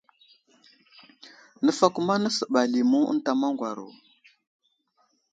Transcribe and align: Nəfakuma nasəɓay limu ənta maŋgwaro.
Nəfakuma 1.63 2.13
nasəɓay 2.23 2.67
limu 2.73 2.99
ənta 3.11 3.31
maŋgwaro. 3.39 3.87